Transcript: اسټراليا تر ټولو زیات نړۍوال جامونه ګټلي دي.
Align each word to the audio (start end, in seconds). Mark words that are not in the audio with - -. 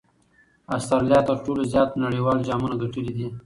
اسټراليا 0.75 1.19
تر 1.29 1.37
ټولو 1.45 1.61
زیات 1.73 1.89
نړۍوال 2.03 2.37
جامونه 2.47 2.75
ګټلي 2.83 3.11
دي. 3.17 3.27